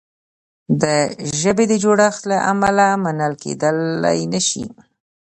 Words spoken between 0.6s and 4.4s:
د ژبې د جوړښت له امله منل کیدلای نه